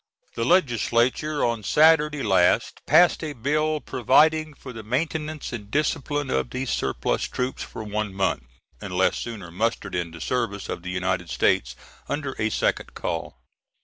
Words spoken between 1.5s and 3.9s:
Saturday last passed a bill